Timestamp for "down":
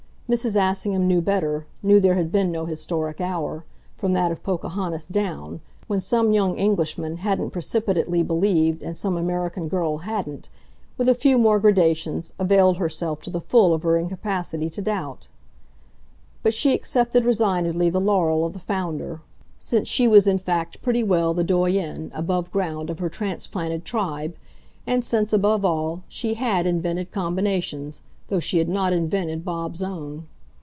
5.03-5.59